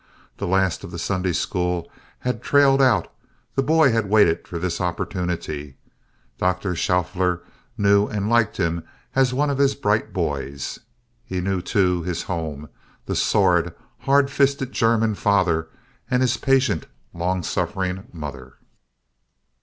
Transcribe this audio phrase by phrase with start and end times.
[0.37, 1.87] The last of the Sunday school
[2.21, 3.13] had trailed out;
[3.53, 5.77] the boy had waited for this opportunity.
[6.39, 6.73] Dr.
[6.73, 7.43] Schauffler
[7.77, 8.83] knew and liked him
[9.13, 10.79] as one of his bright boys.
[11.23, 12.67] He knew, too, his home
[13.05, 15.69] the sordid, hard fisted German father
[16.09, 18.55] and his patient, long suffering mother.